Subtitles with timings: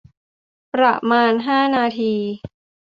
[0.75, 2.13] ประมาณ ห้า นาที